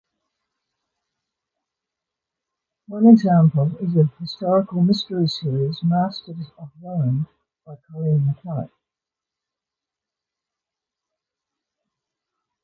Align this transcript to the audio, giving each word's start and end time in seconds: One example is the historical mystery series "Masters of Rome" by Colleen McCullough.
One 2.87 3.05
example 3.07 3.77
is 3.79 3.93
the 3.93 4.09
historical 4.19 4.81
mystery 4.81 5.27
series 5.27 5.77
"Masters 5.83 6.49
of 6.57 6.71
Rome" 6.81 7.27
by 7.67 7.75
Colleen 7.87 8.21
McCullough. 8.33 8.71